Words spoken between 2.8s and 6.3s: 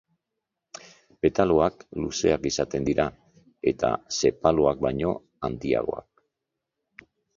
dira, eta sepaloak baino handiagoak.